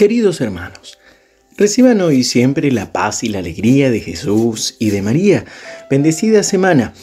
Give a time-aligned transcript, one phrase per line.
[0.00, 0.98] Queridos hermanos,
[1.58, 5.44] reciban hoy siempre la paz y la alegría de Jesús y de María.
[5.90, 6.94] Bendecida semana.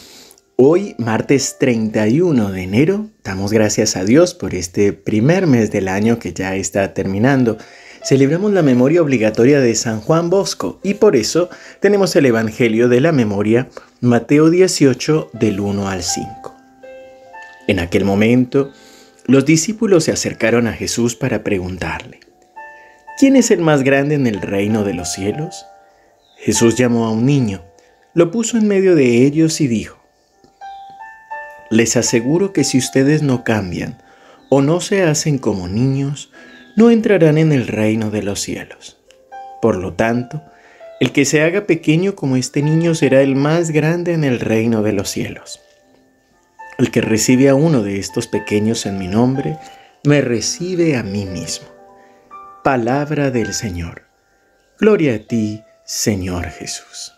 [0.56, 6.18] Hoy, martes 31 de enero, damos gracias a Dios por este primer mes del año
[6.18, 7.56] que ya está terminando.
[8.02, 13.00] Celebramos la memoria obligatoria de San Juan Bosco y por eso tenemos el Evangelio de
[13.00, 13.68] la Memoria,
[14.00, 16.56] Mateo 18 del 1 al 5.
[17.68, 18.72] En aquel momento,
[19.26, 22.18] los discípulos se acercaron a Jesús para preguntarle,
[23.18, 25.66] ¿quién es el más grande en el reino de los cielos?
[26.36, 27.62] Jesús llamó a un niño,
[28.14, 29.98] lo puso en medio de ellos y dijo,
[31.70, 34.00] les aseguro que si ustedes no cambian
[34.48, 36.30] o no se hacen como niños,
[36.76, 38.98] no entrarán en el reino de los cielos.
[39.60, 40.40] Por lo tanto,
[41.00, 44.82] el que se haga pequeño como este niño será el más grande en el reino
[44.82, 45.60] de los cielos.
[46.78, 49.58] El que recibe a uno de estos pequeños en mi nombre,
[50.04, 51.77] me recibe a mí mismo.
[52.64, 54.02] Palabra del Señor.
[54.80, 57.14] Gloria a ti, Señor Jesús.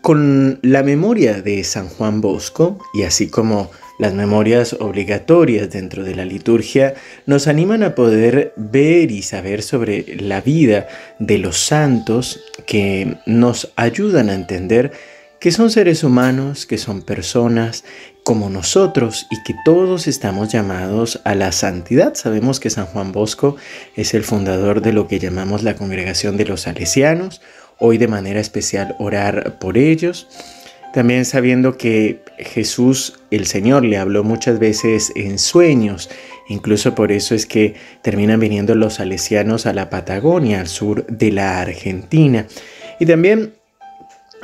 [0.00, 6.14] Con la memoria de San Juan Bosco, y así como las memorias obligatorias dentro de
[6.14, 6.94] la liturgia
[7.26, 13.70] nos animan a poder ver y saber sobre la vida de los santos que nos
[13.76, 14.92] ayudan a entender
[15.40, 17.84] que son seres humanos, que son personas
[18.24, 22.14] como nosotros y que todos estamos llamados a la santidad.
[22.14, 23.56] Sabemos que San Juan Bosco
[23.96, 27.40] es el fundador de lo que llamamos la congregación de los salesianos.
[27.78, 30.26] Hoy de manera especial orar por ellos.
[30.92, 36.10] También sabiendo que Jesús, el Señor, le habló muchas veces en sueños.
[36.48, 41.30] Incluso por eso es que terminan viniendo los salesianos a la Patagonia, al sur de
[41.30, 42.46] la Argentina.
[42.98, 43.52] Y también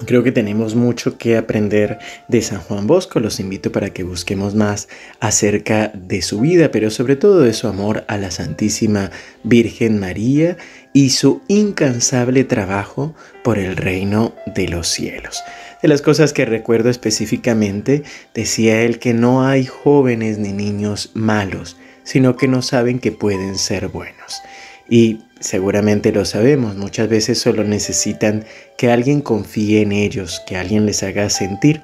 [0.07, 3.21] Creo que tenemos mucho que aprender de San Juan Bosco.
[3.21, 4.89] Los invito para que busquemos más
[5.21, 9.13] acerca de su vida, pero sobre todo de su amor a la Santísima
[9.45, 10.57] Virgen María
[10.93, 15.43] y su incansable trabajo por el reino de los cielos.
[15.81, 18.03] De las cosas que recuerdo específicamente,
[18.35, 23.59] decía él que no hay jóvenes ni niños malos, sino que no saben que pueden
[23.59, 24.43] ser buenos.
[24.89, 28.45] Y seguramente lo sabemos, muchas veces solo necesitan
[28.79, 31.83] que alguien confíe en ellos, que alguien les haga sentir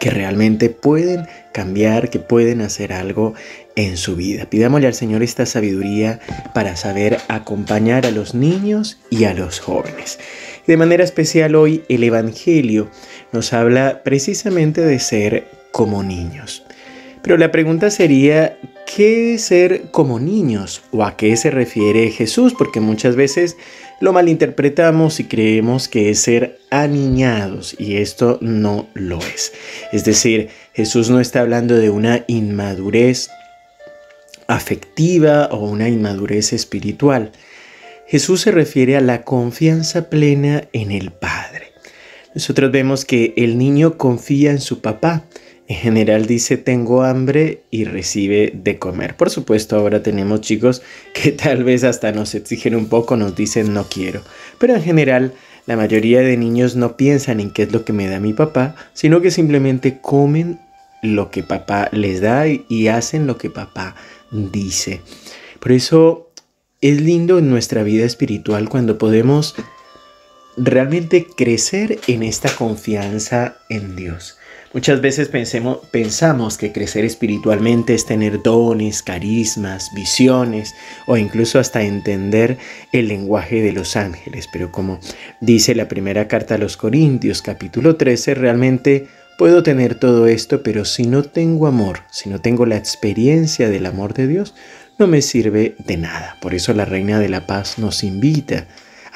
[0.00, 3.34] que realmente pueden cambiar, que pueden hacer algo
[3.76, 4.48] en su vida.
[4.48, 6.20] Pidámosle al Señor esta sabiduría
[6.54, 10.18] para saber acompañar a los niños y a los jóvenes.
[10.66, 12.88] De manera especial hoy el Evangelio
[13.32, 16.64] nos habla precisamente de ser como niños.
[17.28, 18.56] Pero la pregunta sería,
[18.86, 20.80] ¿qué es ser como niños?
[20.92, 22.54] ¿O a qué se refiere Jesús?
[22.56, 23.58] Porque muchas veces
[24.00, 29.52] lo malinterpretamos y creemos que es ser aniñados y esto no lo es.
[29.92, 33.28] Es decir, Jesús no está hablando de una inmadurez
[34.46, 37.32] afectiva o una inmadurez espiritual.
[38.06, 41.74] Jesús se refiere a la confianza plena en el Padre.
[42.34, 45.24] Nosotros vemos que el niño confía en su papá
[45.68, 49.16] en general dice tengo hambre y recibe de comer.
[49.16, 50.82] Por supuesto, ahora tenemos chicos
[51.14, 54.22] que tal vez hasta nos exigen un poco, nos dicen no quiero.
[54.58, 55.34] Pero en general,
[55.66, 58.74] la mayoría de niños no piensan en qué es lo que me da mi papá,
[58.94, 60.58] sino que simplemente comen
[61.02, 63.94] lo que papá les da y hacen lo que papá
[64.30, 65.02] dice.
[65.60, 66.30] Por eso
[66.80, 69.54] es lindo en nuestra vida espiritual cuando podemos
[70.58, 74.38] realmente crecer en esta confianza en Dios.
[74.74, 75.30] Muchas veces
[75.90, 80.74] pensamos que crecer espiritualmente es tener dones, carismas, visiones
[81.06, 82.58] o incluso hasta entender
[82.92, 84.46] el lenguaje de los ángeles.
[84.52, 85.00] Pero como
[85.40, 89.08] dice la primera carta a los Corintios capítulo 13, realmente
[89.38, 93.86] puedo tener todo esto, pero si no tengo amor, si no tengo la experiencia del
[93.86, 94.54] amor de Dios,
[94.98, 96.36] no me sirve de nada.
[96.42, 98.66] Por eso la Reina de la Paz nos invita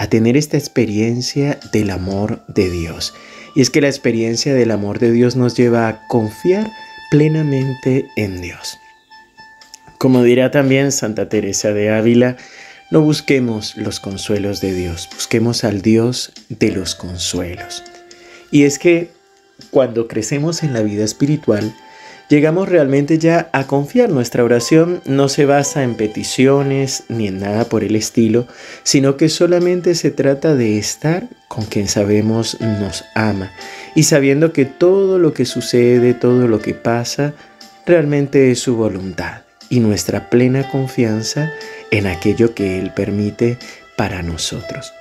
[0.08, 3.14] tener esta experiencia del amor de Dios.
[3.54, 6.70] Y es que la experiencia del amor de Dios nos lleva a confiar
[7.10, 8.78] plenamente en Dios.
[9.98, 12.36] Como dirá también Santa Teresa de Ávila,
[12.90, 17.82] no busquemos los consuelos de Dios, busquemos al Dios de los consuelos.
[18.50, 19.10] Y es que
[19.70, 21.74] cuando crecemos en la vida espiritual,
[22.28, 24.10] llegamos realmente ya a confiar.
[24.10, 28.46] Nuestra oración no se basa en peticiones ni en nada por el estilo,
[28.82, 33.52] sino que solamente se trata de estar con quien sabemos nos ama
[33.94, 37.34] y sabiendo que todo lo que sucede, todo lo que pasa,
[37.86, 41.52] realmente es su voluntad y nuestra plena confianza
[41.90, 43.58] en aquello que Él permite
[43.96, 44.92] para nosotros.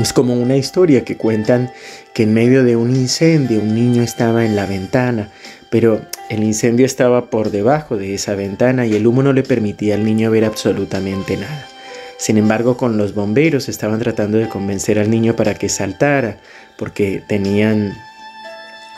[0.00, 1.70] Es como una historia que cuentan
[2.12, 5.30] que en medio de un incendio un niño estaba en la ventana,
[5.76, 6.00] pero
[6.30, 10.06] El incendio estaba por debajo de esa ventana y el humo no le permitía al
[10.06, 11.68] niño ver absolutamente nada.
[12.16, 16.38] Sin embargo, con los bomberos estaban tratando de convencer al niño para que saltara,
[16.78, 17.92] porque tenían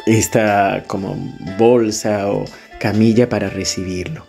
[0.07, 1.17] esta como
[1.59, 2.45] bolsa o
[2.79, 4.25] camilla para recibirlo.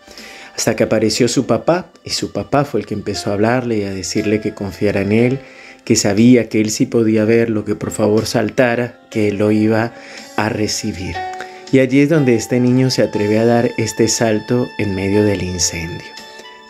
[0.58, 3.84] Hasta que apareció su papá y su papá fue el que empezó a hablarle y
[3.84, 5.40] a decirle que confiara en él,
[5.86, 9.94] que sabía que él sí podía verlo, que por favor saltara, que él lo iba
[10.36, 11.29] a recibir.
[11.72, 15.44] Y allí es donde este niño se atreve a dar este salto en medio del
[15.44, 16.08] incendio.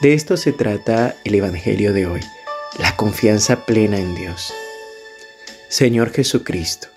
[0.01, 2.19] De esto se trata el Evangelio de hoy,
[2.80, 4.54] la confianza plena en Dios.
[5.69, 6.90] Señor Jesucristo,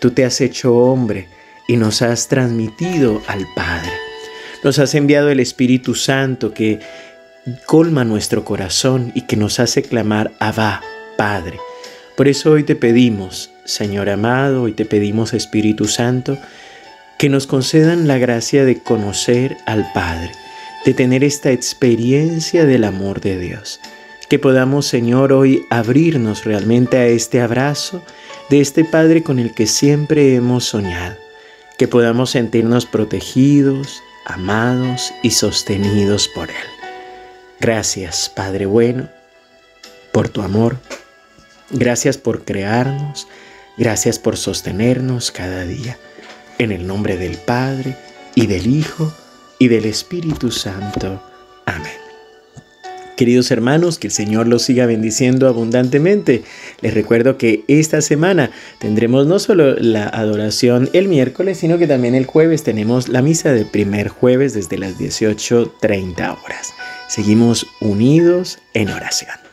[0.00, 1.28] tú te has hecho hombre
[1.68, 3.92] y nos has transmitido al Padre.
[4.64, 6.80] Nos has enviado el Espíritu Santo que
[7.66, 10.80] colma nuestro corazón y que nos hace clamar Abba,
[11.18, 11.58] Padre.
[12.16, 16.38] Por eso hoy te pedimos, Señor amado, hoy te pedimos Espíritu Santo,
[17.18, 20.32] que nos concedan la gracia de conocer al Padre,
[20.84, 23.80] de tener esta experiencia del amor de Dios.
[24.28, 28.02] Que podamos, Señor, hoy abrirnos realmente a este abrazo
[28.50, 31.16] de este Padre con el que siempre hemos soñado.
[31.78, 36.56] Que podamos sentirnos protegidos, amados y sostenidos por Él.
[37.60, 39.08] Gracias, Padre bueno,
[40.12, 40.76] por tu amor.
[41.70, 43.28] Gracias por crearnos.
[43.76, 45.98] Gracias por sostenernos cada día.
[46.58, 47.96] En el nombre del Padre,
[48.34, 49.12] y del Hijo,
[49.58, 51.22] y del Espíritu Santo.
[51.64, 51.92] Amén.
[53.16, 56.42] Queridos hermanos, que el Señor los siga bendiciendo abundantemente.
[56.82, 62.14] Les recuerdo que esta semana tendremos no solo la adoración el miércoles, sino que también
[62.14, 66.74] el jueves tenemos la misa del primer jueves desde las 18.30 horas.
[67.08, 69.45] Seguimos unidos en oración.